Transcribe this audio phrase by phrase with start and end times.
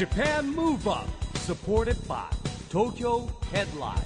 [0.00, 2.24] Japan Move Up supported by
[2.70, 4.00] Tokyo Headline.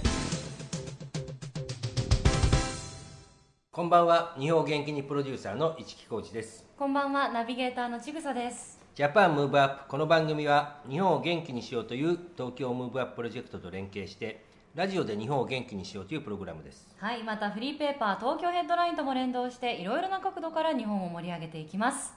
[3.70, 4.34] こんばんは。
[4.36, 6.66] 日本元気にプロデューサーの一木広治です。
[6.76, 8.80] こんばんは、ナビゲーターのちぐさです。
[8.96, 16.88] Japan Move Up この番組は日本を元気にしようという東京ムーブアッププロジェクトと連携してラジオで日本を元気にしようというプログラムです。
[16.98, 22.14] はい、またフリーペーパー東京ヘッドラインとも連動していろいろな角度から日本を盛り上げていきます。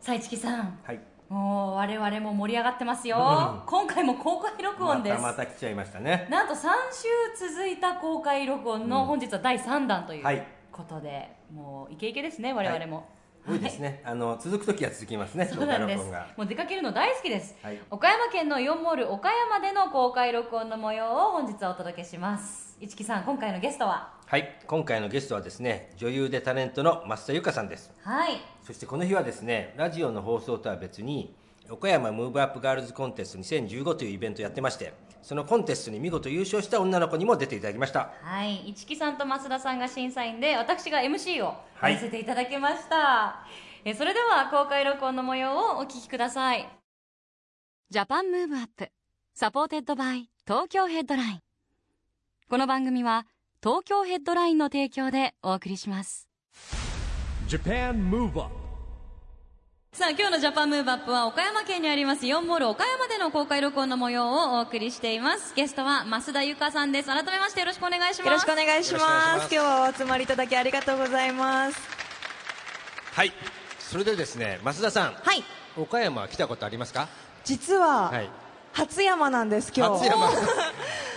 [0.00, 3.62] さあ、市木さん、はいもう我々も盛り上がってますよ。
[3.66, 5.20] 今回も公開録音です。
[5.20, 6.28] またまた来ちゃいましたね。
[6.30, 6.58] なんと3
[7.38, 10.46] 週続いた公開録音の本日は第3弾というはい。
[10.70, 13.08] ことで、もうイケイケですね、我々も。
[13.48, 16.04] 多いですね、あの続く時は続きますねそうなんです。
[16.04, 16.26] 公開録音が。
[16.36, 17.78] もう出かけるの大好きです、はい。
[17.90, 24.12] 岡山県のイオンモール岡山での公開録音の模様を本日はお届けします市木さん今回のゲストは？
[24.26, 24.58] はい。
[24.66, 27.90] 今回のゲストはですね女優でタレントの増田由香さんです。
[28.02, 28.38] はい。
[28.62, 31.34] そしてこの日はですねラジオの放送とは別に
[31.70, 38.10] 岡山ムーブアップガールズコンテスト2015というイベントをやってましてそのコンテストに見事優勝した女の子にも出ていただきました。
[38.20, 38.68] はい。
[38.68, 41.94] 一木さんと増田さんが審査員で私が MC をはい。
[41.94, 43.46] やらせていただきました、
[43.84, 46.68] えそれでは公開録音の模様をお聞きください。
[47.88, 48.90] Japan Move Up
[49.34, 51.40] supported by Tokyo Headline
[52.48, 53.26] この番組は
[53.60, 56.28] 東京ヘッドラインの提供でお送りします。
[57.48, 58.54] Japan Move Up
[59.92, 65.54] さあ今日のジャパンムーブアップは岡山県にありますイオンモール岡山での公開録音の模様をお送りしています。
[65.56, 67.08] ゲストは増田由香さんです。
[67.08, 68.26] 改めましてよろしくお願いします。
[68.26, 69.52] よろしくお願いします。
[69.52, 71.80] 今日はお集まりいただきありがとうございます。
[73.12, 73.32] はい。
[73.80, 75.14] それでですね増田さん。
[75.14, 75.42] はい。
[75.76, 77.08] 岡山来たことありますか？
[77.42, 78.30] 実は、はい
[78.76, 80.04] 初山なんです今日。
[80.04, 80.26] 初山。
[80.26, 80.40] 初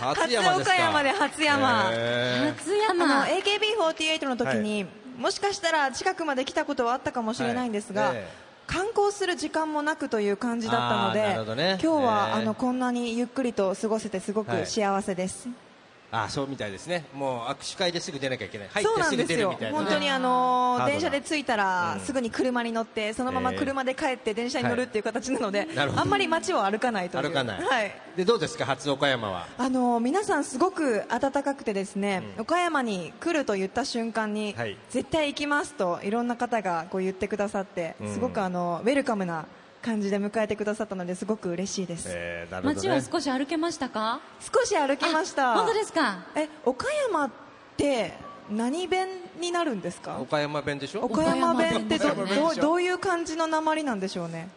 [0.00, 0.74] 初山ですか。
[0.74, 1.90] 岡山で初山。
[1.92, 4.86] へ初あ山の AKB48 の時に、
[5.18, 8.16] もしかしたら近くまで来たことはあったかもしれないんですが、はい。
[8.16, 8.28] え
[8.66, 11.78] 観光する時間もなくという感じだったので、ね。
[11.82, 14.62] 今日は、えーあのこんなにゆっくりと過ごせてすごはい。
[14.62, 15.48] く幸せです。
[15.48, 15.69] ー
[16.12, 17.04] あそうみたいですね。
[17.14, 18.68] もう握手会ですぐ出なきゃいけない。
[18.68, 19.38] 入そうってすぐなんですよ。
[19.38, 22.00] 出るみたいな、ね、本当にあのハー電車で着いたら、うん。
[22.00, 26.02] すぐに車に乗ってそのままえー車で帰って電車に乗るっていう形なので、なるほど。
[26.02, 27.28] あんまり街を歩かないという。
[27.28, 27.94] 歩かない、はい。
[28.16, 28.66] でどうですか？
[28.66, 29.46] 初岡山は？
[29.56, 32.42] あの皆さんすごく温かくてですね、うん。
[32.42, 34.76] 岡山に来ると言った瞬間に、はい。
[34.88, 38.12] 絶対行きますといろんな方がこう言ってくださって、うん。
[38.12, 39.46] すごくあのウェルカムな
[39.82, 44.20] 感じで迎えてくださったのですごく嬉しいです、えー、なるほど街はね少し歩けましたか？
[44.40, 45.52] 少し歩きました。
[45.52, 46.24] あ本当ですか？
[46.34, 47.30] え岡山っ
[47.76, 48.12] て
[48.50, 49.08] 何弁
[49.40, 50.18] になるんですか？
[50.20, 51.04] 岡山弁でしょ？
[51.04, 54.48] 岡山弁ってどどどういう感じの鉛なんでしょうね？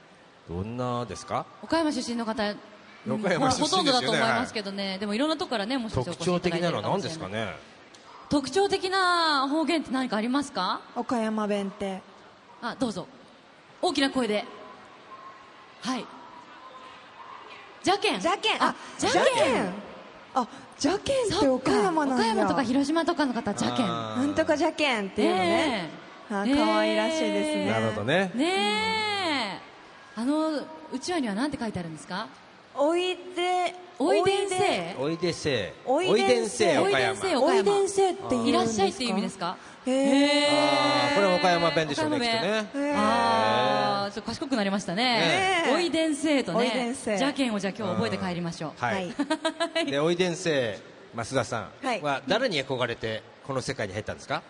[0.49, 1.45] どんなですか？
[1.61, 3.55] 岡山出身の方うん岡山ね。
[3.55, 7.53] ほとんどだと思いますけどね、でもいろんなとこからねもしか特徴越しいただいて的なのは何ですかね？
[8.29, 10.81] 特徴的な方言って何かありますか？
[10.95, 12.01] 岡山弁って。
[12.61, 13.07] あどうぞ。
[13.81, 14.45] 大きな声で
[15.83, 16.05] はい。
[17.83, 19.17] じゃけんじゃけんあじゃけ
[19.59, 19.73] ん
[20.35, 20.47] あ
[20.79, 25.89] じゃけんって岡山なんや岡山とか広島とかの方じゃけんなんとかじゃけんっていうのね、
[26.31, 26.51] あえ。
[26.51, 27.65] え可愛らしいですね。
[27.69, 28.31] なるほどね。
[28.33, 29.59] ね
[30.15, 30.19] え。
[30.19, 30.65] あのう
[30.99, 32.27] ちわには何て書いてあるんですか？
[32.75, 37.13] おいでおいでんせおいでせおいでんせおい岡山。
[37.13, 39.55] でんせおいでんせっていらっしゃいっていう意味ですか？
[39.85, 42.93] へえこれは岡山弁でしょうねきっとね。
[42.95, 45.71] ああちょっと賢くなりましたね。
[45.73, 46.95] おいでんせいとね。
[46.95, 48.71] じゃけんをじゃあ今日覚えて帰りましょう。
[48.83, 49.13] はい、
[49.99, 50.79] おいでんせ
[51.13, 51.69] 増田さん。
[51.85, 52.01] はい。
[52.01, 54.41] は誰に憧れてこの世界に入ったんですか？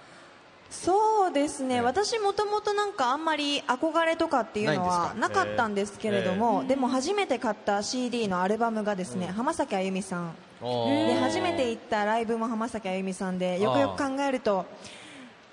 [0.74, 5.44] そうですね、ね私もともとなんかあんまり憧れとかっていうのはなか？
[5.44, 10.36] ったんですけれども、でも初めて買った CD のアルバムがですね、浜崎あゆみさん。
[10.62, 14.66] おでー初めて行ったライブも浜崎あゆみさんでよくよく考えると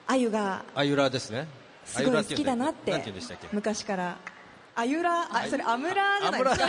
[0.06, 1.46] あゆがあゆらですね。
[1.84, 3.02] すごい好きだなって
[3.52, 4.16] 昔から。
[4.74, 5.28] あゆら？
[5.30, 6.66] あそれアムラじゃないですか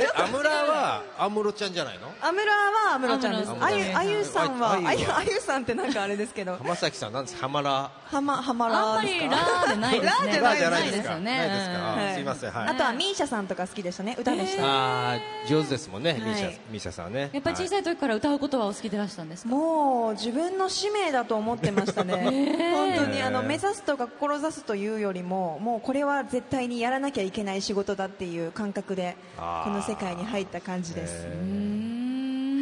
[0.00, 2.12] えアムラは安室ちゃんじゃないの？
[2.22, 3.52] アムラはアムロちゃんです。
[3.60, 6.56] あゆあゆさんはあゆあゆさんってなんかあれですけど。
[6.56, 7.36] 浜崎さんなんです？
[7.36, 11.36] ハマラあんらまりラですかーでないですねラーじゃないですよね。
[11.38, 12.10] ないですか？
[12.12, 12.14] い。
[12.14, 12.50] すいません。
[12.50, 12.68] はい。
[12.68, 14.16] あとはミーシャさんとか好きでしたね。
[14.18, 16.20] 歌でした、あー上手ですもんね、はい。
[16.20, 17.30] ミーシャミーシャさんはね。
[17.32, 19.50] やっぱり小さい時から歌うことはお好きでいらしたんですか？
[19.50, 22.14] もう自分の使命だと思ってましたね、
[22.72, 31.26] 本当にあの目指すとか志すというよりももうこれは絶対にやらなきゃいけない仕事だっていう感覚でこの世界に入った感じです、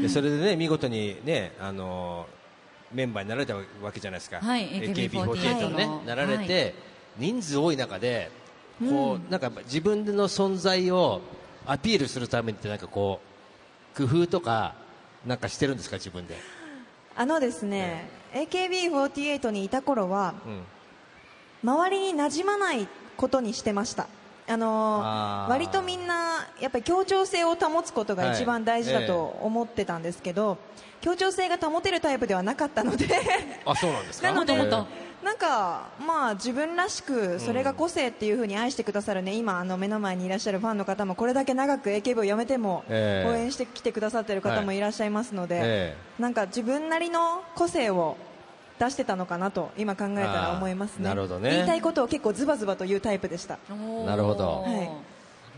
[0.01, 2.39] でそれでね見事にねあのー
[2.91, 6.75] メンバーになられたわけじゃないですか、はい AKB48 のね、はいなられて、
[7.19, 8.31] 人数多い中で
[8.81, 11.21] こう、なんか自分の存在を
[11.67, 13.21] アピールするためにってなんかこ
[13.95, 14.75] う工夫とか
[15.27, 16.35] なんかしてるんですか自分で、
[17.15, 20.63] あのですね、AKB48 にいた頃はうん、
[21.71, 22.89] 周りに馴染まない
[23.19, 24.07] ことにしてました
[24.49, 25.51] あのあー。
[25.51, 30.59] 割とみんなやっぱり協調性を保つことが一番大事だと思ってたんですけど、
[31.01, 33.07] 協調性が保てるタイプではなかったので。
[33.65, 34.29] あそうなんですか？
[34.31, 34.87] なのでもっともっ
[35.23, 43.29] なんかまあ自分らしくそれが個性っていう風に愛してくださるね今あの目の前にいらっしゃるファンの方もこれだけ長く AKB をやめてもええ。
[43.29, 45.97] 応援してきてくださってる方もいらっしゃいますので、え。
[46.21, 48.17] なんか自分なりの個性を
[48.79, 51.09] 出してたのかなと今考えたら思いますね。
[51.09, 51.51] あーなるほどね。
[51.51, 53.59] 言いたいことを結構ズバズバと言うタイプでした。
[54.07, 54.63] なるほど。
[54.63, 54.91] はい。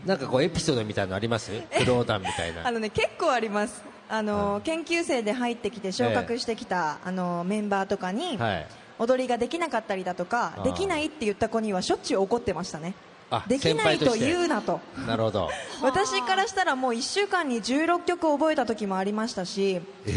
[0.07, 1.51] なんかこうエピソードみたいなのあります？
[1.51, 2.65] クローダンみたいな。
[2.67, 3.83] あのね結構あります。
[4.09, 8.67] あの、研究生で入ってきて昇格してきた、あのメンバーとかに、はい。
[8.99, 12.93] 踊りができなかったりだとかできないって言った子にはしょっちゅう怒ってましたね。
[12.97, 13.10] あ
[13.47, 14.79] できないと言うなと。
[15.07, 15.49] なるほど。
[15.81, 20.13] 私からしたらもう1週間に16曲覚えた時もありましたしで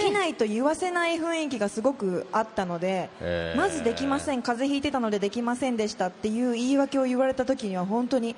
[0.00, 3.08] きないと言わせない雰囲気がすごくあったので
[3.56, 8.34] まずできません風邪ひいてたのでできませんでしたっていう言い訳を言われた時には本当に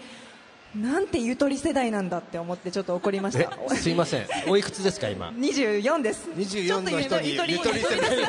[0.74, 3.44] なんてゆとり世代なんだって思ってちょっと怒りましえ？
[3.44, 4.26] たすいません。
[4.46, 6.28] おいくつですか今？24です。
[6.36, 8.18] 24の人にゆとり世代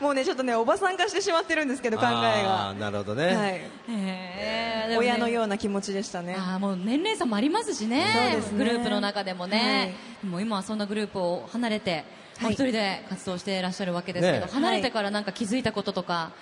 [0.00, 2.10] もうねちょっとねおばさん化してしまってるんですけど考え
[2.42, 2.74] が。
[2.78, 3.34] なるほどね、はい。
[3.34, 4.88] へー。
[4.90, 6.34] ね親のような気持ちでしたね。
[6.36, 8.06] あーもう年齢差もありますしね。
[8.32, 8.58] そうですね。
[8.58, 9.94] グループの中でもね、
[10.24, 12.04] もう今はそんなグループを離れて、
[12.40, 16.32] もうはい一人で活動していらっしゃるわけですけど、ね離れてからなんか気づいたこととか、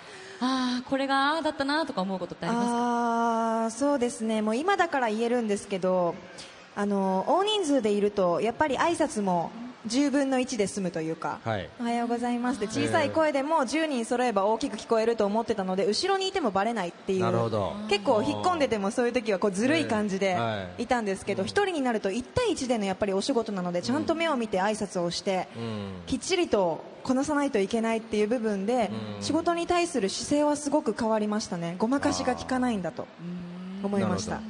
[0.41, 2.73] ああこれがああだったなとか思うことってありますか？
[3.65, 4.41] あーそうですね。
[4.41, 6.15] もう今だから言えるんですけど
[6.75, 9.51] あの大人数でいるとやっぱり挨拶も
[9.87, 11.69] 10分の1で済むというか、はい。
[11.79, 17.73] おはようございますって小さい声でも10人揃えば大きく聞こえると思ってたので後ろにいてもバレないっていうなるほど。
[17.89, 20.83] 結構引っ込んでてもそういう時はこうずるい感じではい。
[20.83, 25.91] いたんですけど、1人になると1対1でのやっぱりお仕事なのでちゃんと目を見て挨拶をして、うん。
[26.07, 28.91] きっちりとこなさないといけないっていう部分で、
[29.21, 31.75] 仕事に対する姿勢はすごく変わりましたね。
[31.77, 33.07] ごまかしが効かないんだと
[33.81, 34.41] 思いました。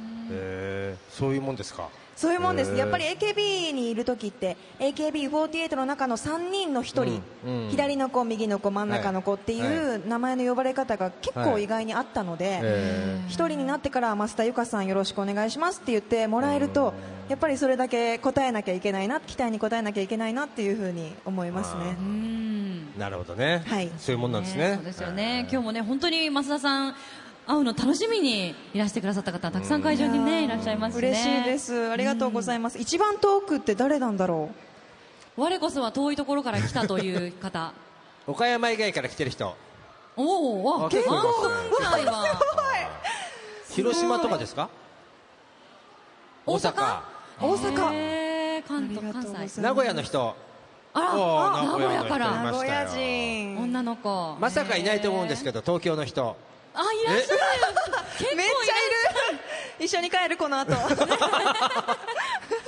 [1.10, 1.88] そういうもんですか？
[2.20, 2.74] そういうもんです。
[2.76, 7.70] やっぱり AKB にいる時って AKB48 の中の3人の1人、うんうん。
[7.70, 16.92] 左の子右の子真ん中の子っていはう名前の呼ばれ方が結構意外にあったので、へ1人になってから増田由香さんよろしくお願いしますって言ってもらえると
[17.30, 21.96] やっぱりそれだけ答えなきゃいけないな期待に応えなきゃいけないなっていうふうに思いますね。
[22.98, 23.90] なるほどね、はい。
[23.96, 24.74] そういうもんなんですね。
[24.74, 25.48] そうですよね。
[25.50, 26.94] 今日もね本当に増田さん
[27.46, 29.82] 会うの楽しみにいらしてくださった方たくさん。
[29.82, 31.08] 会場にねいらっしゃいますしね。
[31.08, 31.90] 嬉しいです。
[31.90, 34.50] ありがとうございます、一番遠くって誰なんだろ
[35.36, 37.72] 我こそは遠いところから来たという方。
[38.26, 39.56] 岡山以外から来てる人。
[40.16, 41.26] おおあ結構す。
[41.48, 42.04] ねぐらい。
[42.04, 42.24] は
[43.70, 44.68] 広島とかですか？
[46.44, 46.98] 大阪。
[46.98, 47.02] う
[47.40, 48.62] 大阪。
[48.68, 49.60] 関東関西。
[49.60, 50.36] 名古屋の人。
[50.92, 51.14] あら
[51.64, 52.30] 名古屋から。
[52.30, 53.58] 名名古屋人。
[53.58, 54.36] 女の子。
[54.40, 56.28] まさかいないと思うんですけどど東京の人。
[56.28, 56.34] あ
[56.74, 57.38] いらっしゃる。
[58.18, 58.74] 結構いめっちゃ
[59.32, 59.40] いる。
[59.84, 60.74] 一緒に帰るこの後。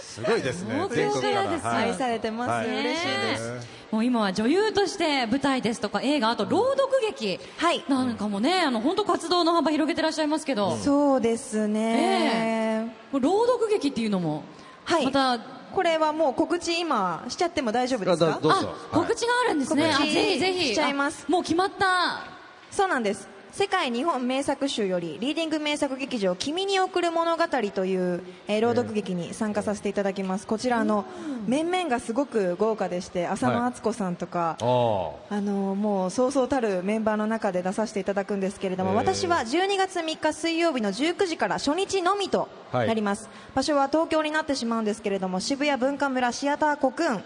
[0.01, 1.77] すごいですね東京から。
[1.77, 2.69] 愛されてます、はい。
[2.69, 3.53] 嬉しいです。
[3.91, 7.85] もう今は女優として舞台ですとか映画あと朗読劇はい。
[7.89, 14.45] なんかもねあの本当活動の幅広げてらっしゃいますけど、そうですね、もう朗読劇っていうのも
[14.85, 15.05] はい。
[15.05, 15.39] また
[15.75, 18.39] これはもう告知今しちゃっても大丈夫ですか？
[18.41, 20.69] あ告知があるんですね、告知あぜひぜひ。
[20.69, 21.25] しちゃいます。
[21.29, 22.25] あもう決まった。
[22.71, 27.45] そうなんです世界日本名作集よりリーディング名作劇場「君に送る物語」
[27.75, 30.47] という、えー朗読劇に参加させていただきます。
[30.47, 31.05] こちらあの
[31.47, 47.25] 面々がすごく豪華でして浅野敦子さんとか、あーあのもうそうそうたるメンバーの中で出させていただくんですけれども、私は12月3日水曜日の19時から初日のみとなります、場所は東京になってしまうんですけれども渋谷文化村シアターコクーン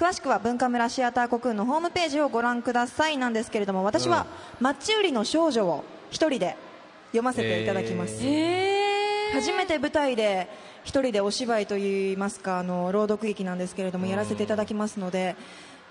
[0.00, 4.24] 詳しくは文化村シアターコクーンのホームページをご覧くださいなんですけれども私は
[4.58, 6.56] マッチ売りの少女を一人で
[7.08, 10.48] 読ませていただきます、へ初めて舞台で
[10.84, 15.36] 一人でお芝居といいますかあの朗読劇なんですけれどもやらせていただきますので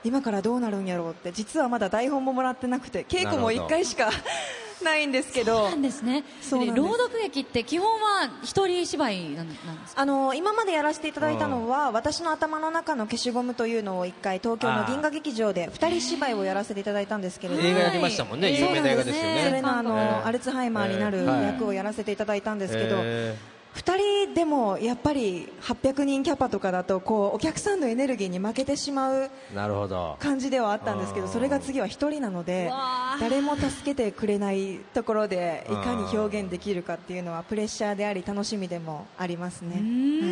[0.03, 4.09] 今からどうなるんやろうって実はまだ台本ももらってなくて稽古も1回しか
[4.83, 5.69] ないんですけど。
[5.69, 6.23] なんですね。
[6.41, 6.87] そうなんです。
[6.87, 9.53] 朗読劇って基本は一人芝居なんなんで
[9.87, 10.01] すか？
[10.01, 17.67] あの今までやらせていただいたのは私の頭の中の消しゴムというのを1回東京の銀河劇場で2人芝居をやらせていただいたんですけれども。
[17.67, 18.59] 映画やりましたもんね、はい。
[18.59, 19.43] 有名な映画ですよね。
[19.47, 23.35] それのあの、えーアルツハイマーになるえー役をやらせていただいたんですけど、え
[23.75, 30.17] 2人でもやっぱり800人キャパとかだとこうお客さんのエネルギーに負けてしまうーなるほど。
[30.19, 32.71] 感じではあったんですけどそれが次は1人なので
[33.19, 39.75] 誰も助けてくれないところでいかに表現できるかっていうのはプレッシャーであり楽しみでもありますね。
[39.75, 39.81] はい。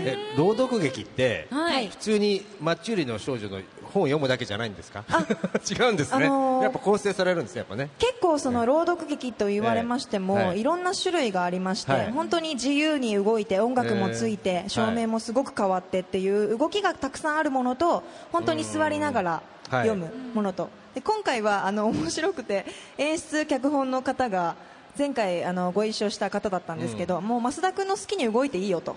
[0.08, 1.88] え朗読劇ってはい。
[1.89, 5.03] 普通にマッチ売りの少女の本を読むだけじゃないんですか？
[5.70, 7.60] 違うんですね、あのーやっぱ構成されるんですね。
[7.60, 10.63] やっぱね結構その朗読劇と言われましても、ええい。
[10.63, 12.12] ろんな種類がありまして、はい。
[12.12, 19.32] 本当に自由に動いて音楽もついて、ええ照明もすごく変わってっていう動きがたくさんあるものと本当に座りながら
[19.70, 19.88] はい。
[19.88, 22.65] 読むものと、で今回はあの面白くて
[22.98, 24.56] 演出脚本の方が
[24.98, 28.96] 前回あのご一緒した方だったんですけど、もう増田君の好きに動いていいよと。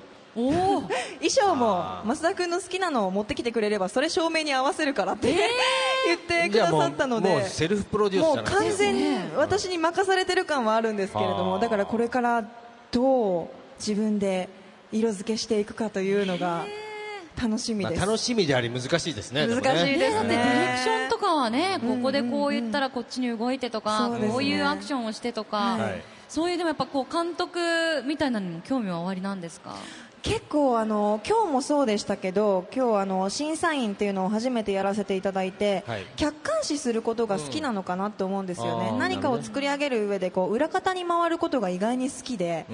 [1.21, 5.35] 衣装も増田君の好きなのを持ってきてくれればそれ照明に合わせるからって、
[6.07, 7.29] 言ってくださったので。
[7.29, 12.45] もうもうセルフプロデュースもう完全に私に任されてる感はあるんですけれどもだからこれから
[12.91, 14.49] どう自分で
[14.93, 16.65] 色付けしていくかというのが
[17.41, 21.97] 楽しみまあ、です、楽しみであり難しいですねでもね難しいですだってディレクションとかはね、うん。
[21.97, 24.33] ここでこう言ったらこっちに動いてとか、そうですね。
[24.33, 27.59] こういうアクションをしてとか、はいそういうでもやっぱこう監督
[28.07, 29.75] みたいなのにも興味はおありなんですか？
[30.23, 36.05] 結構あの今日もそうでしたけど今日あの審査員っていうのを初めてやらせていただいて、はい。
[36.17, 42.67] 客観視することが好きなのかなと思うんですよね、うん何かを作り上げる上でこう裏方に回ることが意外に好きで、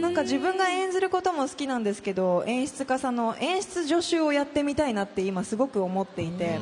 [0.00, 6.58] なんか自分が演ずることも好きなんですけど演出家さんの演出助手をやってみたいなって今すごく思っていて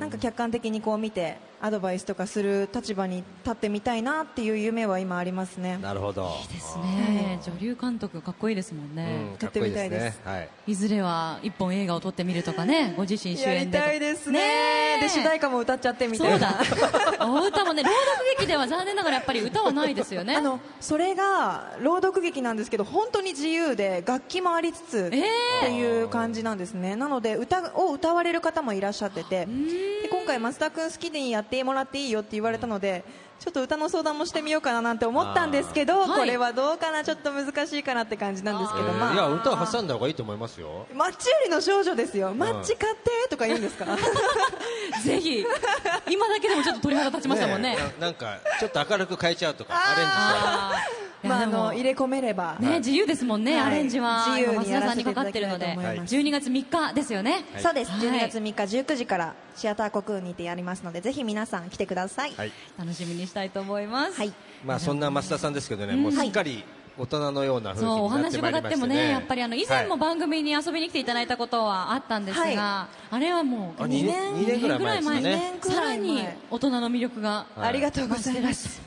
[0.00, 5.78] なんか客観的にこう見てアドバイスとかする立場に立ってみたいなっていう夢は今ありますね。
[5.80, 6.30] なるほど。
[6.52, 7.40] ですね。
[7.42, 9.38] 女流監督かっこいいですもんね、うん。
[9.38, 10.14] かっこいいですね。
[10.26, 10.48] はい。
[10.66, 14.40] いずれは一本映画を撮ってみるとかねご自身主やり演でとたいですね。
[14.40, 15.00] ねえ。
[15.00, 16.60] で主題歌も歌っちゃってみたそういなだ。
[17.26, 20.36] お歌もね朗読劇では残念ながらやっぱり歌はないですよね。
[20.36, 25.22] あのそれが朗読劇なんですけど本当に自由で楽器もありつつえー。
[25.62, 26.94] っていう感じなんですね。
[26.94, 29.46] なので歌を歌われる方もいらっしゃってて。
[29.46, 33.04] で今回増田君好きにやってもらっていいよって言われたので
[33.38, 37.04] ちょっと歌の相談もしてみようかななんて思ったんですけど、これはどうかな？
[37.04, 38.94] ちょっと難しいかなって感じなんですけど、えー。
[38.96, 39.14] まあ。
[39.14, 40.86] いや歌を挟んだ方がいいと思いますよ。
[40.94, 43.84] マッチ売りの少女ですよ、マッチ買ってとか言うんですか？
[45.04, 45.44] ぜひ。
[46.08, 47.76] 今だけでもちょっと鳥肌立ちましたもんね。
[47.78, 53.66] えななんかちょっと明るく変えちゃうとかアレンジしたらまあ、あの入れ込めれば、ね、自由ですもんね、はい。
[53.66, 55.94] アレンジは自由に今増田さんにかかってるので、やらせていただきたい。
[55.94, 56.00] と思い。
[56.00, 57.62] ます12月3日ですよね、はい。
[57.62, 57.90] そうです。
[57.90, 58.00] はい。
[58.00, 62.52] 12月3日19時からシアターコクーンにてやりますのでぜひ皆さん来てください、はい。
[62.78, 64.18] 楽しみにしたいと思います。
[64.18, 64.32] はい。
[64.64, 66.64] まあそんな増田さんですけどねもうすっかり
[66.96, 72.56] 大人のような雰囲気そうおになって話まいりまして伺ってもね、ねやっぱりあの以前もはい番組に遊びに来ていただいたことはあったんですが、はい。
[72.56, 75.20] あれはもうあ2二年二年ぐらい前ですかね。
[75.20, 77.68] 二年くらい前さらに大人の魅力がはい。
[77.68, 78.82] ありがとうございます。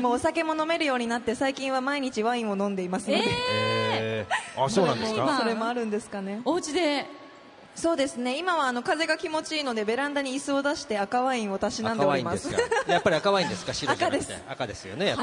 [0.00, 3.24] もうお酒も飲めるようになって最近は毎日ワインを飲んでいますので、
[3.92, 4.64] えー。
[4.64, 6.42] あそうなんですまあかそれもあるんですかね。
[6.44, 7.06] お家で
[8.36, 12.48] 今はあの風が気持ちいいのでベランダに椅子を出して赤ワインをたしなんで赤おります。
[12.88, 13.72] やっぱり赤ワインですか？
[13.74, 14.34] 白じゃなくて。
[14.34, 14.88] 赤です赤です。
[14.88, 15.14] よね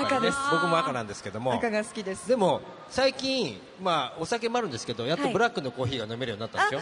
[0.52, 1.54] 僕も赤なんですけども。
[1.54, 2.28] 赤が好きです。
[2.30, 5.34] でも最近まあお酒もあるんですけどやっとはい。
[5.34, 6.82] ブラックのコーヒーが飲めるようになったんです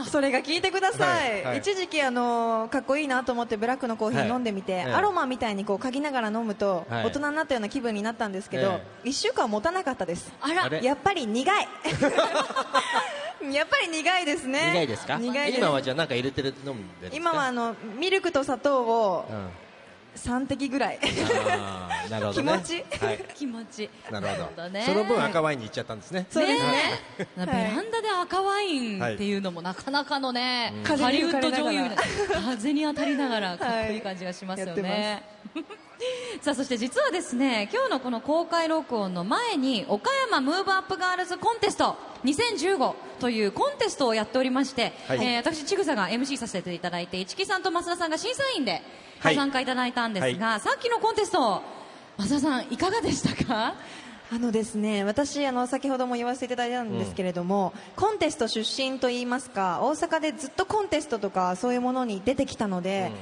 [0.00, 0.04] よ。
[0.10, 1.58] それが聞いてください、はいはい。
[1.58, 4.28] 一時期あのかっこいいなと思ってブラックのコーヒはい。
[4.28, 4.92] ー飲んでみて、ええ。
[4.92, 7.04] アロマみたいにこう嗅ぎながら飲むと、はい。
[7.04, 10.32] 大人になったような気分になったんですけど、え1週間持たなかったです。
[10.40, 10.78] あら。
[10.80, 11.68] やっぱり苦い
[13.52, 14.72] やっぱり苦いですね。
[14.72, 15.18] 苦いですか？
[15.18, 17.16] 苦い今はじゃあなんか入れてる飲んでるんですか？
[17.16, 19.48] 今はあのミルクと砂糖をうん。
[20.14, 21.00] 3滴ぐらい。
[22.08, 22.52] なるほどね。
[22.52, 22.84] 気持ち？
[23.04, 23.24] はい。
[23.34, 23.90] 気持ち。
[24.12, 24.68] なるほど。
[24.68, 24.84] ね。
[24.86, 26.26] その分赤ワインに行っちゃったんですね。
[26.30, 26.72] そうですね。
[27.36, 30.98] ベランダで赤ワインっていうのもなかなかのね、はい。
[30.98, 31.90] ハリウッド女優
[32.32, 35.24] 風に当たりながらかっこいい感じがしますよね、
[36.42, 45.24] そして実はですね今日のこの公開録音の前に岡山ムーブアップガールズコンテスト2015というコンテストをやっておりまして、はい。
[45.24, 48.82] えー私ちぐさが MC させていただいて市木さんと増田さんが審査員で
[49.22, 49.36] ごはい。
[49.36, 51.62] 参加いただいたんですが、さっきのコンテスト
[52.18, 53.74] 増田さんいかがでしたか？
[54.32, 63.12] あのですね私あの先ほども言わせていただいたんですけれども、コンテスト出身といいますか大阪でずっとコンテストとかそういうものに出てきたので、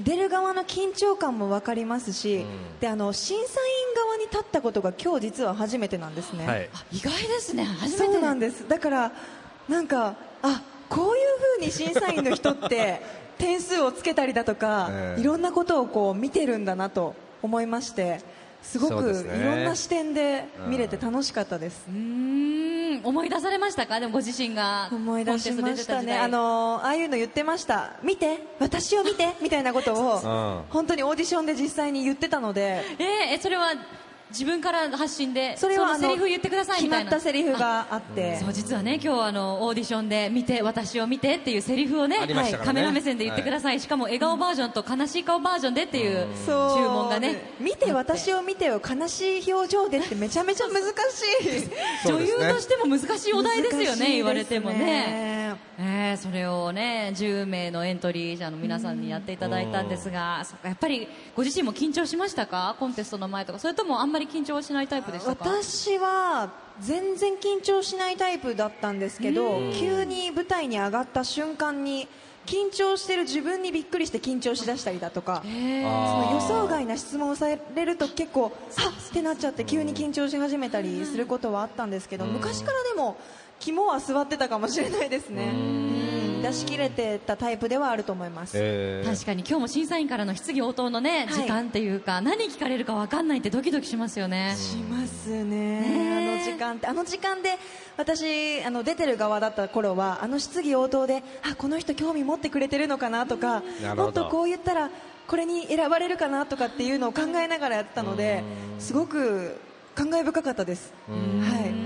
[0.00, 2.44] 出る側の緊張感も分かりますし、
[2.80, 6.68] であの審査員側に立ったことが今日実は初めてなんですね、はい。
[6.72, 7.64] あ意外ですね。
[7.64, 8.12] 初めて。
[8.12, 8.68] そうなんです。
[8.68, 9.12] だから
[9.68, 13.02] なんかあこういうふうに審査員の人って
[13.38, 15.20] 点数をつけたりだとか、ええ。
[15.20, 18.20] いろんなことをこう見てるんだなと思いまして
[18.64, 21.84] すごくいろんな視点で見れて楽しかったです。
[21.88, 23.04] うーん。
[23.04, 24.00] 思い出されましたか？
[24.00, 26.18] でもご自身が思い出しましたね。
[26.18, 27.96] あのああいうの言ってました。
[28.02, 28.38] 見て。
[28.58, 29.34] 私を見て。
[29.42, 30.62] みたいなことをうん。
[30.70, 32.82] 本当にオーディションで実際に言ってたので。
[32.98, 33.74] えーえそれは
[34.34, 37.10] 自分から発信でそれはセリフ言ってくださいみたいな。
[37.10, 38.38] 決まったセリフがあって。
[38.38, 42.58] そう実はね今日あのオーディションで見て私を見てっていうセリフをねね。
[42.64, 47.54] カメラ目線で言ってください、しかも笑顔バージョンと悲しい顔バージョンでっていう注そう文がね。
[47.60, 51.68] 見て私を見てよ悲しい表情でってめちゃめちゃ難しい。
[52.08, 55.43] 女優としても難しいお題ですよね 難しいです言われてもねね
[55.78, 62.76] えー、それをね10名のエントリー者の皆さんにやっていただいたんですが、やっぱりご自身も緊張しましたか？
[62.78, 63.58] コンテストの前とか。
[63.58, 65.44] それともあんまり緊張はしないタイプでしたか？
[65.44, 72.08] 私は全然緊張しないタイプだったんですけど急に舞台に上がった瞬間に
[72.46, 83.16] 緊張してる自分にびっくりして緊張しだしたりだとかその予想外な質問をされると結構はっってなっちゃって急に緊張し始めたりすることはあったんですけど昔からでも
[83.64, 85.50] 肝は座ってたかもしれないですね。
[85.54, 86.42] うん。
[86.42, 89.10] 出し切れてたタイプではあると思います、えー。
[89.10, 91.28] 確かに今日も審査員からの質疑応答のね、はい。
[91.44, 94.54] 時間っていうか何聞かれるか分かんないってドキドキしますよね。
[94.58, 96.36] しますね。
[96.36, 97.56] あの時間ってあの時間で
[97.96, 103.62] 私あの出てる側だった頃はあの質疑応答であこの人興味持ってくれてるのかなとか
[103.96, 104.90] もっとこう言ったら
[105.26, 108.42] これに選ばれるかなとかっていうのを考えながらやってたので
[108.78, 109.56] すごく
[109.94, 111.14] 感慨深かったです、は
[111.66, 111.83] い、うん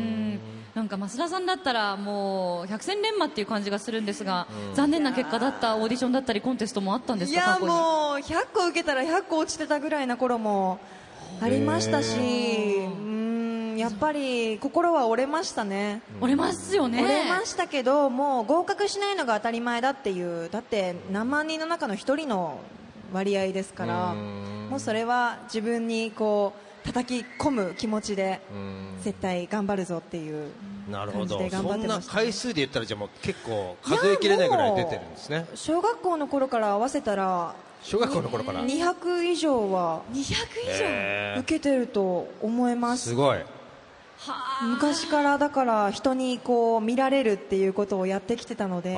[0.79, 7.67] なんか増田さんだったらもう百戦錬磨っていう感じがするんですが、残念な結果だったオーディションだったりコンテストもあったんですいやか過去に？
[7.67, 7.79] もう
[8.19, 10.79] 100個受けたら100個落ちてたぐらいな頃も
[11.43, 16.01] ありましたしうんやっぱり心は折れましたね。
[16.21, 17.03] 折れますよね。
[17.03, 22.61] 折れましたけどもう合格しないのが当たり前だっていうだって何万人の中の1人の
[23.13, 24.15] 割合ですから
[24.71, 28.41] もうそれは自分にこう叩き込む気持ちで
[29.03, 30.49] 絶対頑張るぞっていう
[30.91, 31.37] なるほど。
[31.37, 35.47] 感じで頑張そんなってました、回数で言ったらじゃあもう結構数えきれないぐらい出てるんですね。
[35.55, 38.65] 小学校の頃から合わせたら小学校の頃から。
[38.65, 40.23] 200以上は200
[41.35, 43.11] 以上、受けてると思います。
[43.11, 43.39] すごい。
[44.65, 48.97] 昔からだから人にこう見られるっていうことをやってきてたので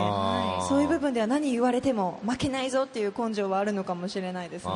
[0.66, 4.72] そういう部分では何言われても負けないぞっていう根性はあるのかもしれないですね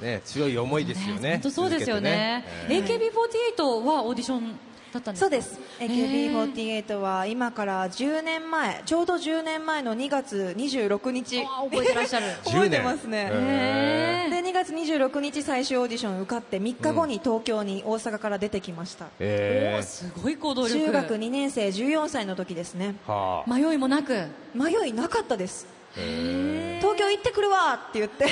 [0.00, 1.32] ね強い思いですよね。
[1.32, 2.44] 本当そうですよね。
[2.68, 2.76] ね。
[2.78, 4.58] AKB48 はオーディション
[4.92, 5.24] だったんですか？
[5.24, 5.58] そうです。
[5.80, 11.44] AKB48 は今から10年前ちょうど10年前の2月26日。
[11.70, 12.26] 覚えてらっしゃる。
[12.44, 13.30] 覚えてますね。
[14.30, 20.78] で2月26日最終オーディション受かって3日後に東京に大阪から出てきました、えおーすごい行動力。
[20.86, 22.94] 中学2年生14歳の時ですね。
[23.06, 23.54] ーはあ。
[23.54, 24.26] 迷いもなく。
[24.54, 28.26] 迷いなかったです東京行ってくるわって言って。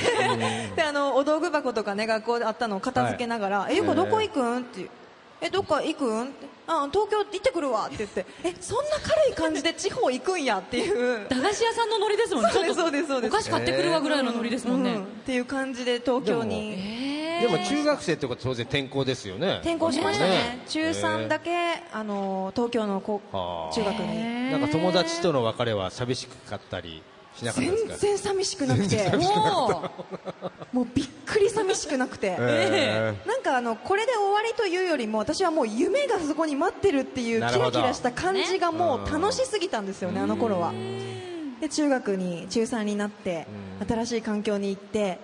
[0.76, 4.88] であのお道具箱とかね学校であったのを片付けながら「えゆこどこ行くん?」って
[5.40, 11.26] 「えどっか行くん?」って「あ東京行ってくるわ」って言って「えそんな軽い感じで地方行くんや」っていう。
[11.28, 12.50] 駄菓子屋さんのノリですもんね。
[12.52, 13.34] そうですそうですそうです。
[13.34, 15.02] お菓子買ってくるわぐらいのノリですもんね、うん。
[15.02, 17.08] っていう感じで東京に。
[17.40, 19.60] でも中学生ってことは当然転校ですよね。
[19.62, 20.30] 転校しましたね。
[20.30, 20.64] ね。
[20.68, 24.50] 中3だけあの東京の中学に。
[24.50, 27.02] なんか友達との別れは寂しかったり
[27.42, 29.10] 全然寂しくなくて。
[30.72, 40.72] もうびっくり寂しくなくて、えなんかあのこれで終わりというよりも私はもう夢がそこに待ってるっていうキラキラした感じがもう楽しすぎたんですよね、あの頃は。
[41.60, 43.46] で中学に中3になって
[43.88, 45.18] 新しい環境に行って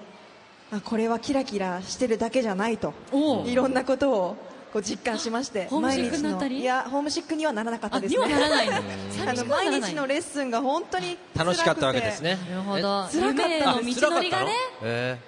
[0.73, 2.95] あこれはキラキラしてるだけじゃないと。
[3.45, 4.37] いろんなことを
[4.75, 6.55] こう実感しましてホームシックになったり？
[6.57, 8.15] 毎日のいやホームシックにはならなかったです。
[8.15, 8.75] ねはならないの？
[9.31, 12.37] あの毎日のレッスンが本当に楽しかったわけですね。
[12.51, 13.07] なるほど。
[13.13, 14.51] 辛かったの道のりがね。
[14.83, 15.19] え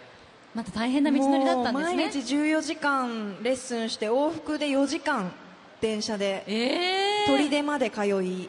[0.53, 1.95] また大変な道のりだったんですね。
[1.95, 5.31] もう毎日14時間レッスンして往復で4時間
[5.81, 8.49] 電車でええ砦まで通い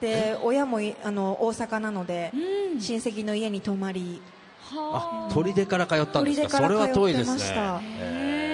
[0.00, 2.30] で親もいあの大阪なので
[2.72, 2.80] うん。
[2.80, 4.22] 親戚の家に泊まり。
[4.70, 5.34] はあ。
[5.34, 6.58] 砦から通ったんですか？
[6.58, 7.42] それは遠いですね。
[8.00, 8.45] え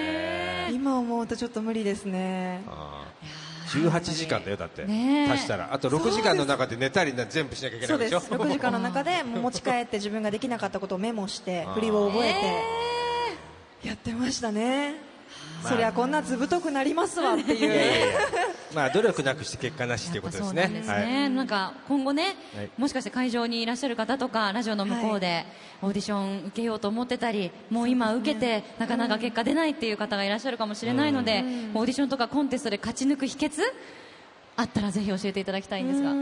[0.83, 2.61] 今思うとちょっと無理ですね。
[2.67, 2.69] ー。
[2.69, 3.43] あー
[3.89, 4.83] 18時間だよだって。
[5.31, 5.69] 足したら。
[5.71, 8.19] あと6時間の中で寝たりな全部しなきゃいけないうでしょ？
[8.19, 8.29] す。
[8.31, 12.33] 6時間の中で 持ち帰って自分ができなかったことをメモして振りを覚え
[13.81, 14.95] てやってましたね
[15.63, 18.13] そりゃこんな図太くなりますわっていう。
[18.75, 20.63] まあ努力なくして結果なしということですね。
[20.63, 21.29] なんですね、はい。
[21.29, 22.69] なんか今後ね、はい。
[22.77, 25.45] もしかして会場にいらっしゃる方とかラジオの向こうで
[25.81, 31.43] オーディション受けようと思ってたりもう今受けてなかなか結果出ないっていう方がいらっしゃるかもしれないので、
[31.73, 33.61] オーディションとかコンテストで勝ち抜く秘訣
[34.57, 36.13] あったらぜひ教えていただきたいんですが。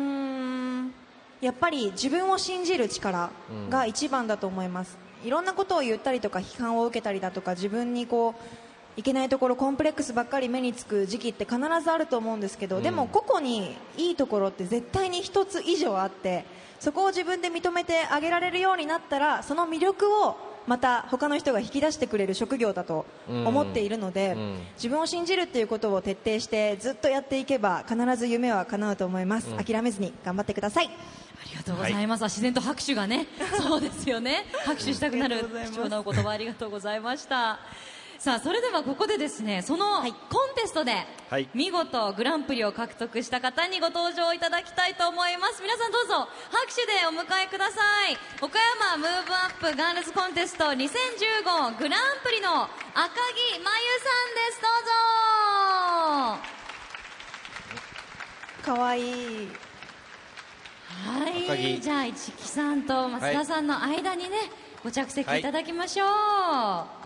[1.42, 3.32] やっぱり自分を信じる力
[3.72, 16.46] が一番だと思います、いろんなことを言ったりとか批判を受けたりだとか自分にこういけないところコンプレックスばっかり目につく時期って必ずあると思うんですけど、でも個々にいいところって絶対に一つ以上あって
[16.80, 20.36] そこを自分で認めてあげられるようになったらその魅力を
[20.68, 24.60] また他の人が引き出してくれる職業だと思っているので、ん。
[24.76, 30.88] 自分を信じるっていうことを徹底してずっとやっていけば必ず夢は叶うと思います、諦めずに頑張ってください。
[30.88, 30.90] あ
[31.50, 33.26] りがとうございます、あ自然と拍手がね
[33.58, 34.46] そうですよね。
[34.66, 35.46] 拍手したくなる。
[35.72, 37.60] 貴重なお言葉ありがとうございました
[38.22, 40.12] さあそれではここでですねそのコン
[40.54, 40.94] テストで
[41.28, 41.50] はい。
[41.56, 45.64] 見事グランプリを獲得した方にご登場いただきたいと思います。
[45.64, 48.18] 皆さんどうぞ拍手でお迎えください。
[48.46, 48.60] 岡
[48.94, 49.38] 山ムーブア
[49.72, 54.62] ップガールズコンテスト2015グランプリの赤木真由さんです。
[54.62, 54.84] どう
[58.68, 58.76] ぞ。
[58.76, 59.50] かわいい。
[61.08, 61.82] はい。
[61.82, 64.52] じゃあ市木さんと増田さんの間にね、
[64.84, 65.42] ご着席い。
[65.42, 67.01] ただきましょう、もう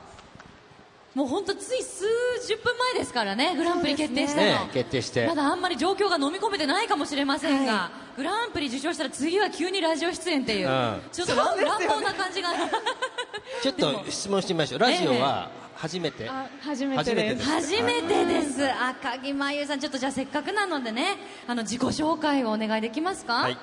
[1.23, 2.03] 本当つい数
[2.45, 4.69] 十分前ですからねグランプリ決定したの、ね。
[4.73, 5.25] 決定して。
[5.27, 11.01] まだあんまり状況が飲み込めてないかもしれませんが、はグランプリ受賞したら次は急にラジオ出演っていう、うん。
[11.13, 12.49] ちょっと乱乱暴な感じが。
[13.63, 14.79] ちょっと質問してみましょう。
[14.79, 17.45] ラジオは初めて、あ初めてです。
[17.49, 23.35] 初めてです赤木真由さんちょっとじゃあせっかくなのでねあの自己紹介をお願いできますか？
[23.35, 23.57] はい。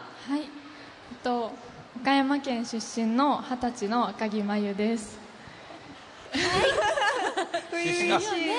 [1.23, 1.53] と
[2.01, 5.22] 岡山県出身の二十歳の赤木真由です
[8.18, 8.55] 出身あ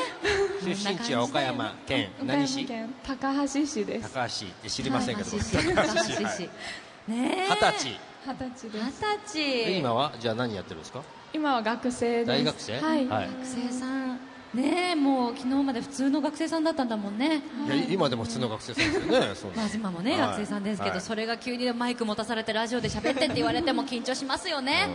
[0.64, 2.68] 出身地は岡山県岡何市
[3.06, 4.14] 高橋市です。
[4.14, 5.60] 高橋って知りませんけど二十歳。
[5.60, 5.70] 二十
[8.56, 9.02] 歳で二す。
[9.02, 11.02] 十歳今はじゃあ何やってるんですか？
[11.34, 12.28] 今は学生です。
[12.28, 12.80] 大学生？
[12.80, 13.28] はい、はい。
[13.28, 14.03] 学生さん
[14.54, 17.42] ねえもう昨日まで普通の学生さんだったんだもんね。
[17.66, 19.28] いや今でも普通の学生さんですよね。
[19.56, 21.02] まあ今もね、はい学生さんですけど、はい。
[21.02, 24.88] それが急にマイク持たされてラジオで喋ってって言われても緊張しますよね。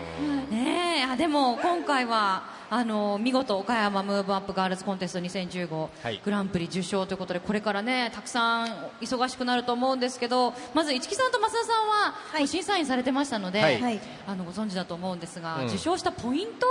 [0.50, 1.04] ねえ。
[1.04, 6.20] あでも今回はあの見事岡山ムーブアップガールズコンテスト2015、はい。
[6.24, 8.68] グランプリ受賞ということでこれからねたくさん
[9.00, 12.46] 忙しくなると思うんですけどまず市木さんと増田さんは、はい。
[12.46, 13.80] 審査員されてましたので、はい。
[13.80, 14.00] はい。
[14.26, 15.66] あのご存知だと思うんですが、うん。
[15.66, 16.66] 受賞したポイント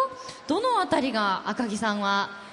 [0.48, 2.47] どのあたりが赤木さんは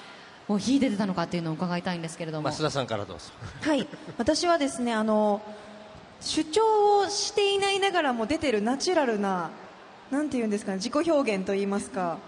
[0.48, 2.50] もう秀でてたのかっていうのを伺いたいんですけれども。
[2.50, 3.24] 増田さんからどうぞ。
[3.62, 3.86] はい。
[4.18, 5.40] 私はですねあの
[6.20, 9.50] 主張をしていないながらも出てるナチュラルな
[10.10, 12.18] なんていうんですかね自己表現といいますか。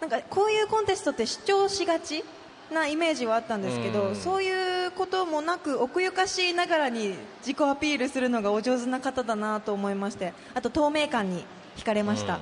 [0.00, 2.24] なんかこういうコンテストって主張しがち
[2.72, 3.92] なイメージはあったんですけうん。
[3.92, 11.44] どそういうこともなく奥ゆかしいながらに自己アピールするのがお上手な方だなと思いましてあと透明感に
[11.76, 12.38] 惹かれました、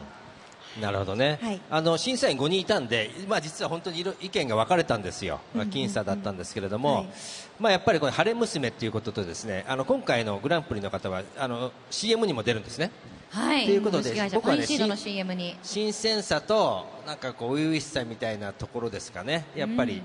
[0.81, 1.61] なるほどね、はい。
[1.71, 7.07] あの審査員5人いたんで、まあ、実は本当にいろ意見が分かれたんですよ、まあ、僅差だったんですけれども、はい。
[7.59, 12.91] まあ、やっぱりこれ晴れ娘っていうこととですねあの今回のグランプリの方はあの CM にも出るんですね。
[13.31, 14.65] はい、ということで僕はね
[15.63, 19.45] 新鮮さとなんかこう初々しさみたいなところですかね。
[19.55, 20.01] やっぱり、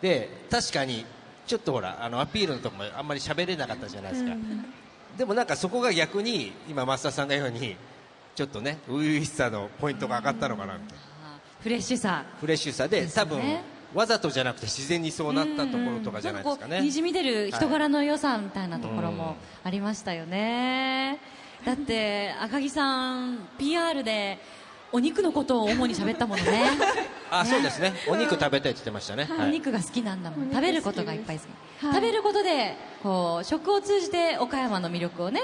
[0.00, 1.04] で確かに
[1.46, 4.32] ちょっとほらあのアピールのとこもあんまり喋れなかったじゃないですか、
[5.18, 7.76] でもなんかそこが逆に今増田さんが言うように
[8.34, 11.02] ちょっとね初々しさのポイントが上がったのかなみたいな
[11.62, 12.24] フレッシュさ。
[12.40, 13.40] フレッシュさで多分
[13.94, 21.18] わざとじゃなくて自然にそうなったところとかじゃないですかね、にじみ出る人柄の良さみたいなところもありましたよね、
[21.64, 24.38] だって赤木さん PR で
[24.92, 26.70] お肉のことを主に喋ったものね。
[27.30, 27.94] あそうですね。
[28.08, 30.50] お肉食べたいって言ってましたね、おはい肉が好きなんだもん。
[30.50, 31.44] 食べることがいっぱい好
[31.80, 31.94] き、はい。
[31.94, 35.42] 食べることでこう食を通じて岡山の魅力をね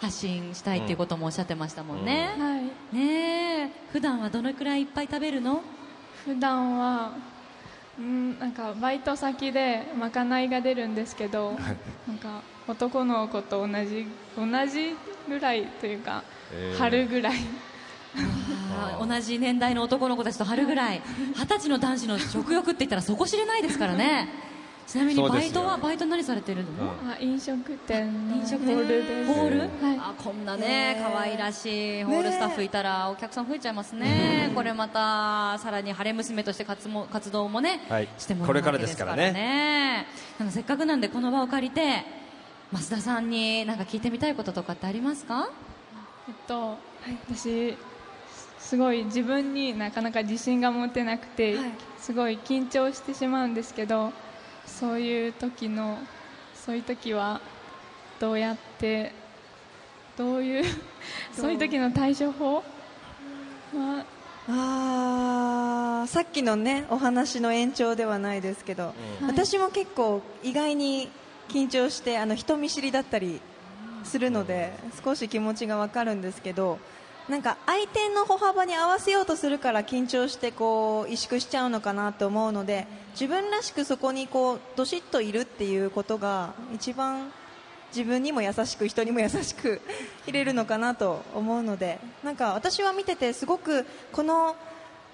[0.00, 2.56] 発信したいっていうこともおっしゃってましたもんね、は
[2.92, 2.96] い。
[2.96, 3.70] ねえ。
[3.92, 5.62] 普段はどのくらいいっぱい食べるの？
[6.24, 7.12] 普段は
[7.98, 11.58] うんなんかバイト先でまかないが出るんですけど
[12.06, 14.06] なんか男の子と同じ
[14.36, 14.94] 同じ
[15.28, 16.78] ぐらいというか、えー。
[16.78, 17.38] 春ぐらい。
[19.00, 21.02] 同じ年代の男の子たちと春ぐらい。
[21.34, 24.28] 二十歳の男子の食欲って言ったら底知れないですからね
[24.88, 27.10] ちなみにバイトはバイト何されてるの、うん。
[27.10, 28.74] あ飲食店の飲食店。
[28.74, 29.26] ホールです。
[29.26, 29.68] ホール、はい。
[29.98, 38.08] あこんなね可愛らしいホールスタッフいたらお客さん増えちゃいますね、これまたさらに晴れ娘として活も活動もね、はい。
[38.16, 39.28] してもらうわけですからね。
[39.28, 42.04] これからですあのせっかくなんでこの場を借りて
[42.72, 45.50] 増田さんに何か聞いてみたいこととかってありますか？
[46.28, 46.78] えっと、
[47.28, 47.76] 私
[48.58, 51.72] すごい自分になかなか自信が持てなくて、はい。
[51.98, 54.12] すごい緊張してしまうんですけど
[54.68, 55.98] そういう時の
[56.54, 57.40] そういう時は
[58.20, 59.12] どうやって
[60.16, 60.64] どういう
[61.32, 62.56] そういう時の対処法？
[62.56, 64.04] は
[64.48, 69.26] あーさっきのねお話の延長ではないですけど、うん。
[69.26, 71.10] 私も結構意外に
[71.48, 73.40] 緊張してあの人見知りだったり
[74.04, 74.72] するので
[75.04, 76.78] 少し気持ちがわかるんですけど
[77.28, 87.30] なんか相手の歩幅に合わせようとするから緊張してこう萎縮しちゃうのかなと思うので自分らしくそこにこうどしっといるっていうことが一番
[87.94, 89.80] 自分にも優しく人にも優しく
[90.26, 94.56] いれるのかなと思うのでなんか私は見ててすごくこの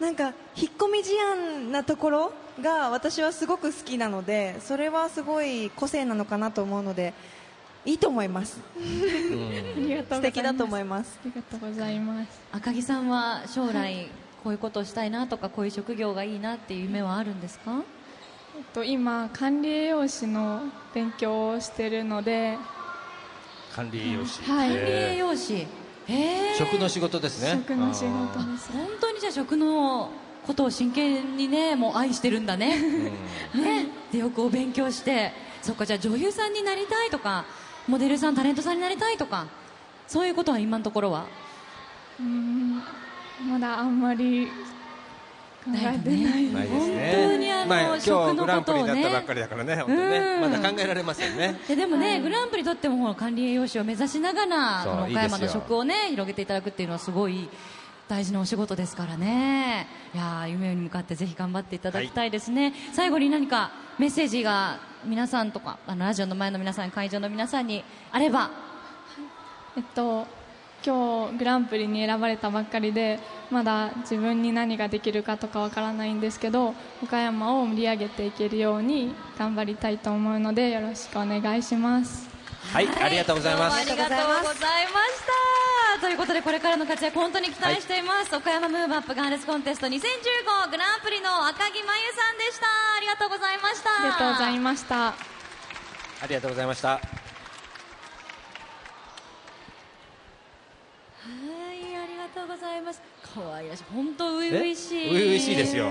[0.01, 7.15] なんか引っ込み思案なところが私はすごく好きなのでそれはすごい個性なのかなと思うので
[7.85, 8.61] いいと思います。
[8.77, 8.79] あ
[9.79, 10.23] りがとうございます。
[10.23, 11.19] 素敵だと思います。
[11.23, 12.29] ありがとうございます。
[12.53, 14.09] 赤木さんは将来
[14.43, 17.83] こういうことをしたいなとかこういう職業がいいなっていう夢はあるんですか？
[18.57, 20.63] えっと、今管理栄養士の
[20.95, 22.57] 勉強をしてるので。
[23.75, 24.69] 管理栄養士、はい。
[24.69, 25.67] 管理栄養士。
[26.57, 27.63] 食の仕事ですね。
[27.67, 28.71] 食の仕事です。
[28.73, 30.11] 本当にじゃあ食の
[30.47, 32.81] ことを真剣にねもう愛してるんだね。
[33.55, 33.89] ね。
[34.13, 37.47] でよくお勉強してそっかじゃあ女優さんになりたいとか
[37.87, 39.47] モデルさんタレントさんになりたいとか
[40.07, 41.27] そういうことは今のところは？
[42.21, 42.83] うん
[43.51, 47.13] まだあんまり考えてないないですね。
[47.17, 48.93] 本当にあのまあ、今日グランことをね。
[48.93, 50.19] プリだったばっかりだからね本当にね。
[50.19, 50.41] うん。
[50.41, 51.59] まだ考えられませんね。
[51.67, 57.49] ででもね、グランプリとっても管理栄養士を目指しながら岡山の食をね広げていただくっていうのはすごい
[58.07, 59.89] 大事なお仕事ですからね。
[60.15, 68.51] いやー夢に向かってぜひ頑張っていただきたいですね、最後に何かメッセージが皆さんとかあのラジオの前の皆さん会場の皆さんにあれば
[69.77, 70.27] えっと
[70.85, 73.19] 今日グランプリに選ばれたばっかりで
[73.51, 82.29] まだ自分に何ができるかとかわからないんですけど岡山を盛り上げていけるように頑張りたいと思うのでよろしくお願いします。
[82.73, 83.87] はい、ありがとうございます。
[83.87, 85.64] どうもありがとうございました
[86.01, 89.93] ということでこれからの活躍本当に期待しています、岡山ムーブアップガールズコンテスト2015
[90.71, 92.67] グランプリの赤木真由さんでした。
[92.67, 93.91] ありがとうございました。
[93.91, 95.09] ありがとうございました。
[95.09, 95.15] あ
[96.29, 96.89] りがとうございました。
[96.89, 97.01] はい、
[101.97, 103.03] ありがとうございます。
[103.35, 104.99] 可愛らしい、本当初々しい。
[104.99, 105.09] え？
[105.09, 105.89] 初々しいですよ。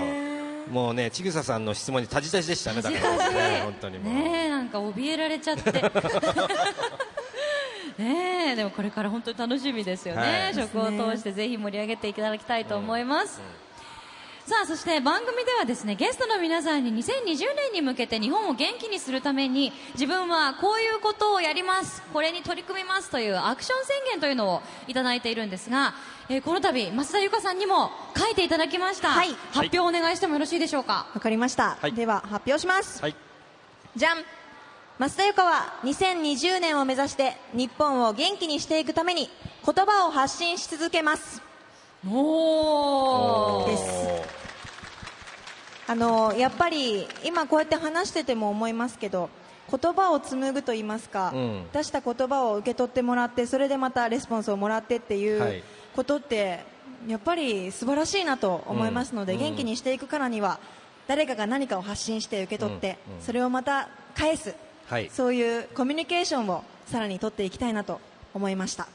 [0.70, 5.70] もうねちぐささんの質問にタジタジでしたねだからね本当にもう、ねえ、なんか怯えられちゃって。
[7.98, 10.20] ねえ、でもこれから本当に楽しみですよね。
[10.20, 10.54] はい。
[10.54, 13.40] 食を通してぜひ盛り上げていただきたいと思います。
[14.46, 22.02] さあそして番組ではですねゲストの皆さんに2020年に向けて日本を元気にするために自分はこういうことをやります。
[22.12, 25.94] これに取り組みますというアクション宣言というのをいただいているんですが、
[26.28, 29.30] えーこの度増田由香さんにも書いていただきました、はい。
[29.52, 31.06] 発表お願いしてもよろしいでしょうか？
[31.14, 31.94] わかりました、はい。
[31.94, 33.16] では発表します、はい。
[33.96, 34.18] じゃん
[34.96, 39.28] 増田由香は2020年を目指して日本を元気にしていくために
[39.66, 41.42] 言葉を発信し続けます。
[42.08, 43.66] おー。
[43.66, 43.84] です。
[45.88, 49.30] あのやっぱり今こうやって話してても思いますけど
[49.68, 51.66] 言葉を紡ぐと言いますか、うん。
[51.72, 55.58] 出した言葉を受け取ってもらってそれでまたレスポンスをもらってっていはい。
[55.58, 55.62] う
[55.96, 56.60] ことって、
[57.08, 59.38] やっぱり素晴らしいなと思いますので、うん。
[59.40, 60.60] 元気にしていくからには
[61.08, 63.16] 誰かが何かを発信して受け取って、うん。
[63.16, 63.22] うん。
[63.22, 64.54] それをまた返す、
[64.88, 65.10] はい。
[65.12, 68.00] そういうコミュニケーションをさらに取っていきたいなと
[68.34, 68.86] 思いました。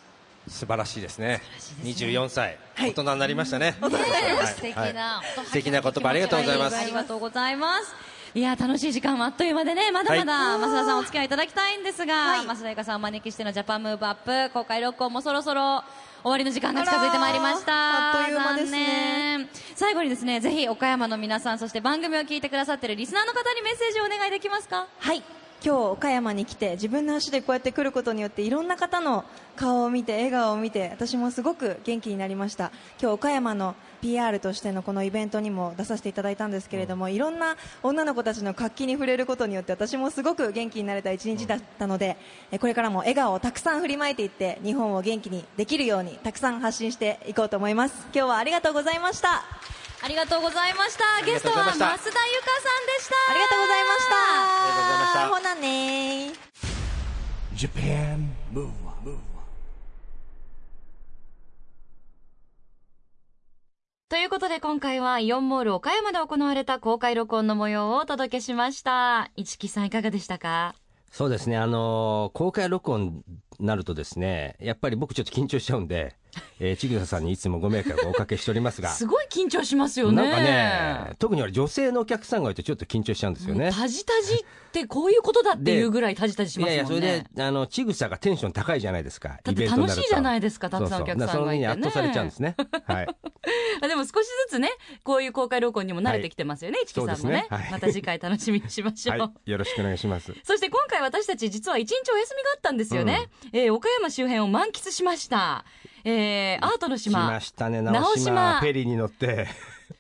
[0.48, 1.42] 素晴らしいですね。
[1.84, 2.90] 24歳、はい。
[2.92, 3.76] 大人になりましたね。
[3.82, 4.94] 素敵はい。
[4.94, 6.76] な、素敵な言葉ありがとうございます。
[6.78, 7.94] ありがとうございます。
[8.36, 10.62] いや楽しい時間はあっという間でねまだまだはい。
[10.62, 12.46] 増田さんお付き合いいただきたいんですが、はい。
[12.46, 15.84] 増田由香さんをお招きしてのジャパンムーブアップ公開録音もそろそろ
[16.22, 18.20] 終わりの時間が近づいてまいりました。
[18.20, 19.50] あっという間ですね。
[19.76, 24.88] 最後にですねぜひ岡山の皆さんそして番組を聞いてくださっているリスナーの方にメッセージをお願いできますか？
[25.00, 25.24] はい
[25.62, 29.26] 今日岡山に来て自分の足でこうやって来ることによっていろんな方の
[29.58, 32.72] 顔を見て笑顔を見て私もすごく元気になりました。
[33.02, 42.16] 今日岡山の PR としてのこのイベントにも出させていただいたんですけれども、いろんな女の子たちの活気に触れることによって私もすごく元気になれた一日だったので、
[42.52, 48.08] えこれからも笑顔をたくさん振りまいていって日本を元気にできるようにたくさん発信していこうと思います。
[48.14, 49.44] 今日はありがとうございました
[50.02, 51.26] ありがとうございました。
[51.26, 53.16] ゲストは増田由香さんでした。
[53.30, 54.16] ありがとうございました。
[54.16, 55.28] ありがとうございました。
[55.28, 56.32] ほなね。
[56.32, 56.36] ー
[57.56, 58.72] Japan Move
[64.10, 69.30] ということで今回はイオンモール岡山で行われた公開録音の模様をお届けしました。
[69.36, 70.74] 市木さんいかがでしたか？
[71.12, 73.24] そうですね、あのー公開録音に
[73.60, 76.16] なるとですね、やっぱり僕ちょっと緊張しちゃうんで、
[76.60, 83.72] えー、ちぐささんにいつもご迷惑をおかけしておりますが、すごい緊張しますよねなんかね、特に俺女性のお客さんがいてちょっと緊張しちゃうんですよね。
[83.72, 87.26] タジタジってこういうことだっていうぐらいタジタジしいやいや、ますもんね。
[87.28, 89.40] それで、あの、ちぐさがテンション高いじゃないですか。
[89.44, 92.56] だって楽しいじゃないですかたくさんお客さんがいてねそうそうその上に圧倒されちゃうんですね。
[92.86, 93.08] はい。
[93.82, 94.70] あでも少しずつね、
[95.04, 99.18] こういう公開録音にも慣れてきてますよね、市木さんもねねはいまた次回楽しみにしましょう。
[99.18, 99.52] はい。
[99.52, 100.34] よろしくお願いします。
[100.44, 103.30] そして今回私たち実は一日お休みがあったんですよね。
[103.54, 105.64] えー岡山周辺を満喫しました。
[106.04, 107.28] えーアートのし島。
[107.28, 108.60] ましたね、直直島島。
[108.60, 109.48] フェリーに乗って。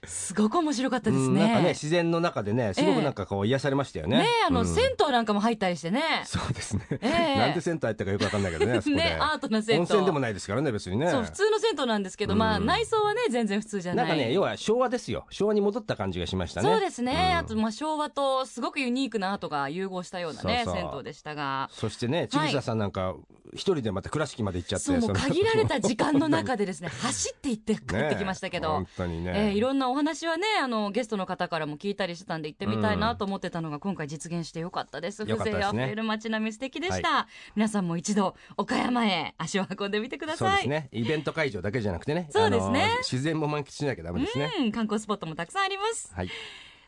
[0.06, 1.70] すごく面白かったですうんなんかね、ね。
[1.70, 4.20] 自然の中でね、すごくなんかこう癒されましたよね。
[4.20, 6.02] ねあの、うん銭湯なんかも入ったりしてね。
[6.26, 6.86] そうですね。
[7.02, 8.80] ええなんで銭湯入ったかよくわかんないけどね。
[8.96, 11.10] ねアートな銭湯温泉でもないですからね、別にね。
[11.10, 14.04] そう、普通の銭湯なんですけど、まあうん内装はね、全然普通じゃな。
[14.04, 15.26] ないんかね、要は昭和ですよ。
[15.32, 16.70] 昭和に戻った感じがしましたね。
[16.70, 17.12] そうですね。
[17.34, 21.70] うんあと、まあ、昭和とすごくユニークなアートが融合したようなね、銭湯でしたが。
[21.72, 23.16] そしてね、ちぐささんなんか、
[23.60, 40.50] 一人でまた倉敷まで行っちゃってそうも限られた時間の中でですね 走って行って帰ってきましたけど、本当にね、えーいろんなお話はねあのゲストの方からも聞いたりしてたんで行ってみたいなと思ってたのが今回実現してよかったです、風情あふれる街並み素敵でした、皆さんも一度岡山へ足を運んでみてください。
[40.50, 40.90] そうですね。
[40.92, 42.90] イベント会場だけじゃなくてね そうですね。
[43.00, 46.14] 自然も満喫しなきゃダメですね、うん観光スポットもたくさんあります。
[46.14, 46.30] はい。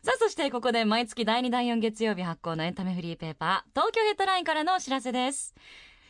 [0.02, 5.54] さあそしてここで毎月第2第4月曜日発行のエンタメフリーペーパー東京ヘッドラインからのお知らせです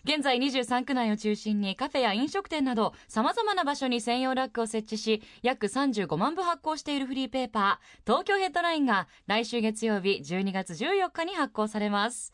[0.05, 12.33] 現在23区内を中心にカフェや飲食店など様々な場所に専用ラックを設置し約35万部発行しているフリーペーパー東京ヘッドラインが来週月曜日12月14日に発行されます。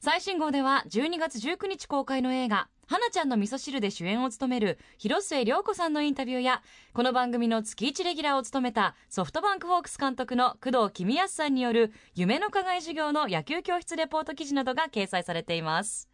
[0.00, 6.62] 最新号では12月19日公開の映画「花ちゃんの味噌汁」で主演を務める広末涼子さんのインタビューや
[6.92, 16.10] この番組の月1レギュラーを務めたソフトバンクホークス監督の工藤公康さんによる夢の課外授業の野球教室レポート記事などが掲載されています。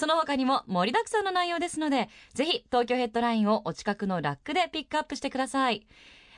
[0.00, 5.86] その他にも盛りだくさんの内容ですのでぜひ東京ヘッドラインをお近くのラックでピックアップしてください。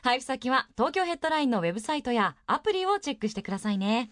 [0.03, 4.11] 配布先は東京ヘッドラインのウェブサイトやアプリをチェックしてくださいね。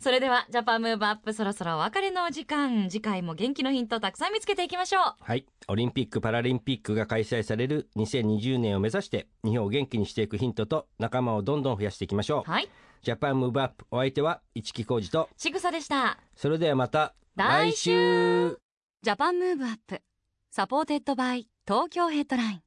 [0.00, 2.88] それではジャパンムーブアップそろそろお別れのお時間。
[2.88, 5.14] 次回も元気のヒントたくさん見つけていきましょう。
[5.20, 5.44] はい。
[5.68, 12.68] オリンピック・パラリンピックが開催される2020年を目指して日本を元気にしていくヒントと仲間をどんどん増やしていきましょう、はい。
[13.02, 15.28] JAPAN MOVE UPお相手は一木広治と。
[15.36, 16.18] ちぐさでした。
[16.34, 17.12] それではまた。
[17.12, 18.58] 来来週。
[19.00, 20.02] JAPAN MOVE UP
[20.50, 22.62] supported by 東京ヘッドライン。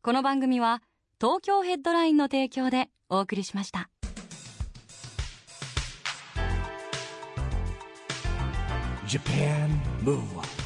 [0.00, 0.82] この番組は
[1.20, 3.90] 東京ヘッドラインの提供でお送りしました。
[9.06, 9.68] Japan
[10.02, 10.57] Move Up